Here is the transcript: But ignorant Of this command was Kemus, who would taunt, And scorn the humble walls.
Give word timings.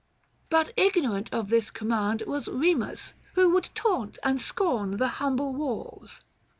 But 0.49 0.73
ignorant 0.77 1.31
Of 1.31 1.49
this 1.49 1.69
command 1.69 2.23
was 2.25 2.45
Kemus, 2.47 3.13
who 3.35 3.51
would 3.51 3.69
taunt, 3.75 4.17
And 4.23 4.41
scorn 4.41 4.97
the 4.97 5.07
humble 5.21 5.53
walls. 5.53 6.21